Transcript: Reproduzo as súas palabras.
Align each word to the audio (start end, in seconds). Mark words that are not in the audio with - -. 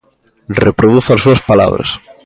Reproduzo 0.65 1.09
as 1.13 1.21
súas 1.25 1.41
palabras. 1.49 1.89